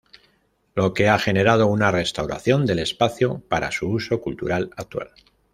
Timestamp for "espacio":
2.79-3.43